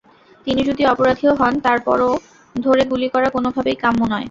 [0.47, 2.11] তিনি যদি অপরাধীও হন, তার পরও
[2.55, 4.19] ধরে গুলি করা কোনোভাবেই কাম্য নয়।